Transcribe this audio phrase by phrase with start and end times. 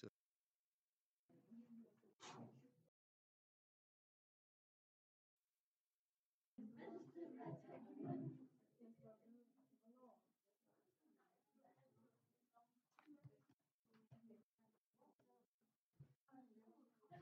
[0.00, 0.23] to